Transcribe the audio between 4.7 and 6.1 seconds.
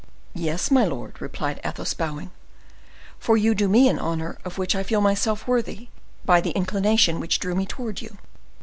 I feel myself worthy,